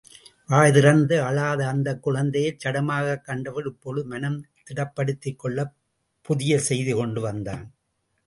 [0.49, 4.39] வாய் திறந்து அழாத அந்தக் குழந்தையைச் சடமாகக் கண்டவள் இப்பொழுது மனம்
[4.67, 5.75] திடப்படுத்திக்கொள்ளப்
[6.25, 7.65] புதிய செய்தி கொண்டு வந்தான்.